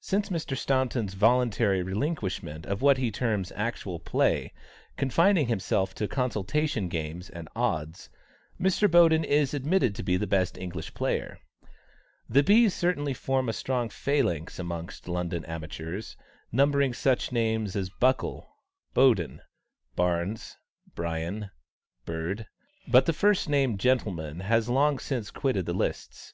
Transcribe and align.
Since 0.00 0.30
Mr. 0.30 0.56
Staunton's 0.56 1.12
voluntary 1.12 1.82
relinquishment 1.82 2.64
of 2.64 2.80
what 2.80 2.96
he 2.96 3.10
terms 3.10 3.52
"actual 3.54 3.98
play," 3.98 4.54
confining 4.96 5.48
himself 5.48 5.94
to 5.96 6.08
consultation 6.08 6.88
games 6.88 7.28
and 7.28 7.46
"odds," 7.54 8.08
Mr. 8.58 8.90
Boden 8.90 9.22
is 9.22 9.52
admitted 9.52 9.94
to 9.94 10.02
be 10.02 10.16
the 10.16 10.26
best 10.26 10.56
English 10.56 10.94
player. 10.94 11.38
The 12.26 12.42
B's 12.42 12.72
certainly 12.72 13.12
form 13.12 13.50
a 13.50 13.52
strong 13.52 13.90
phalanx 13.90 14.58
amongst 14.58 15.08
London 15.08 15.44
amateurs, 15.44 16.16
numbering 16.50 16.94
such 16.94 17.30
names 17.30 17.76
as 17.76 17.90
Buckle, 17.90 18.48
Boden, 18.94 19.42
Barnes, 19.94 20.56
Brien, 20.94 21.50
Bird; 22.06 22.46
but 22.88 23.04
the 23.04 23.12
first 23.12 23.46
named 23.50 23.78
gentleman 23.78 24.40
has 24.40 24.70
long 24.70 24.98
since 24.98 25.30
quitted 25.30 25.66
the 25.66 25.74
lists. 25.74 26.32